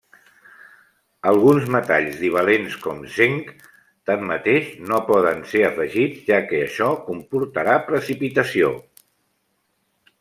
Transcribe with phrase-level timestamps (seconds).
[1.31, 3.51] Alguns metalls divalents com zinc,
[4.11, 8.73] tanmateix, no poden ser afegits, ja que això comportarà precipitació.